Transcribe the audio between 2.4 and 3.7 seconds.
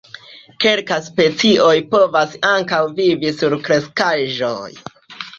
ankaŭ vivi sur